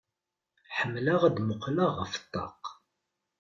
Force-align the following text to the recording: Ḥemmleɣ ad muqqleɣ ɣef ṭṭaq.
Ḥemmleɣ 0.77 1.21
ad 1.27 1.37
muqqleɣ 1.41 1.91
ɣef 1.99 2.13
ṭṭaq. 2.23 2.63